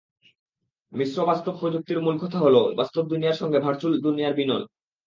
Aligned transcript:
মিশ্র 0.93 1.17
বাস্তব 1.25 1.53
প্রযুক্তির 1.61 1.99
মূলকথা 2.01 2.39
হলো 2.39 2.61
বাস্তব 2.77 3.03
দুনিয়ার 3.07 3.39
সঙ্গে 3.41 3.59
ভার্চ্যুয়াল 3.59 3.95
দুনিয়ার 3.99 4.37
মিলন। 4.39 4.61